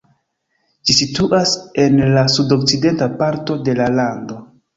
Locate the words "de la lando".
3.69-4.41